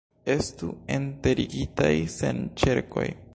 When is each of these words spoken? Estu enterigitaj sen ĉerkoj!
Estu 0.35 0.69
enterigitaj 0.95 1.93
sen 2.17 2.43
ĉerkoj! 2.63 3.07